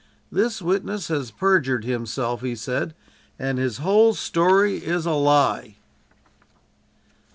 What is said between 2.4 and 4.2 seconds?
he said, "and his whole